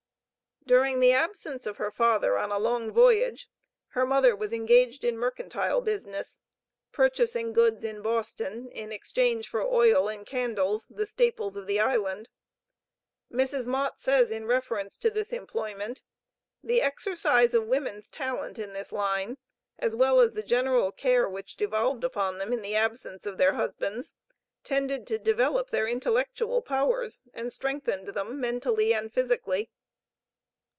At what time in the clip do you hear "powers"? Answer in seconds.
26.61-27.19